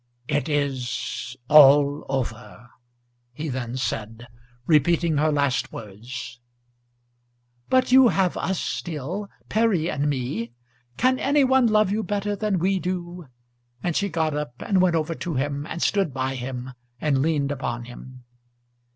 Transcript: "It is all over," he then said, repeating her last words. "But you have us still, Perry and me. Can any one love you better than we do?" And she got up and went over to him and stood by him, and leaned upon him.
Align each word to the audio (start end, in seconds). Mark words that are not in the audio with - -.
"It 0.27 0.49
is 0.49 1.37
all 1.47 2.07
over," 2.09 2.71
he 3.33 3.49
then 3.49 3.77
said, 3.77 4.27
repeating 4.65 5.17
her 5.17 5.31
last 5.31 5.71
words. 5.71 6.39
"But 7.69 7.91
you 7.91 8.07
have 8.07 8.35
us 8.35 8.59
still, 8.59 9.29
Perry 9.47 9.91
and 9.91 10.09
me. 10.09 10.53
Can 10.97 11.19
any 11.19 11.43
one 11.43 11.67
love 11.67 11.91
you 11.91 12.01
better 12.01 12.35
than 12.35 12.57
we 12.57 12.79
do?" 12.79 13.27
And 13.83 13.95
she 13.95 14.09
got 14.09 14.35
up 14.35 14.55
and 14.63 14.81
went 14.81 14.95
over 14.95 15.13
to 15.13 15.35
him 15.35 15.67
and 15.67 15.83
stood 15.83 16.15
by 16.15 16.33
him, 16.33 16.73
and 16.99 17.21
leaned 17.21 17.51
upon 17.51 17.83
him. 17.85 18.23